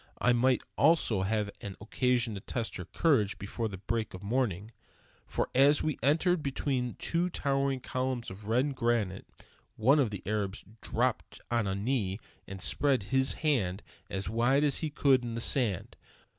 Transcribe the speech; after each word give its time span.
I 0.19 0.33
might 0.33 0.63
also 0.79 1.21
have 1.21 1.51
an 1.61 1.75
occasion 1.79 2.33
to 2.33 2.39
test 2.41 2.77
her 2.77 2.85
courage 2.85 3.37
before 3.37 3.67
the 3.67 3.77
break 3.77 4.15
of 4.15 4.23
morning, 4.23 4.71
for 5.27 5.47
as 5.53 5.83
we 5.83 5.99
entered 6.01 6.41
between 6.41 6.95
two 6.95 7.29
towering 7.29 7.81
columns 7.81 8.31
of 8.31 8.47
red 8.47 8.73
granite, 8.73 9.27
one 9.75 9.99
of 9.99 10.09
the 10.09 10.23
Arabs 10.25 10.65
dropped 10.81 11.39
on 11.51 11.67
a 11.67 11.75
knee 11.75 12.17
and 12.47 12.63
spread 12.63 13.03
his 13.13 13.33
hand 13.45 13.83
as 14.09 14.27
wide 14.27 14.63
as 14.63 14.79
he 14.79 14.89
could 14.89 15.21
in 15.23 15.35
the 15.35 15.39
sand. 15.39 15.95